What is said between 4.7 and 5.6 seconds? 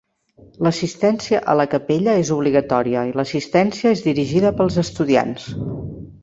estudiants.